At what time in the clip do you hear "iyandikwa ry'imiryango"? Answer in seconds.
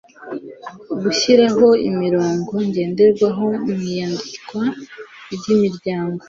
3.89-6.19